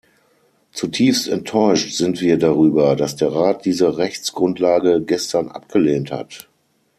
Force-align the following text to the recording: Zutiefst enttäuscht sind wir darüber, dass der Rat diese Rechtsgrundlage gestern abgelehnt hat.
Zutiefst 0.71 1.27
enttäuscht 1.27 1.91
sind 1.93 2.21
wir 2.21 2.39
darüber, 2.39 2.95
dass 2.95 3.17
der 3.17 3.31
Rat 3.33 3.65
diese 3.65 3.97
Rechtsgrundlage 3.97 4.99
gestern 5.03 5.49
abgelehnt 5.49 6.11
hat. 6.11 6.49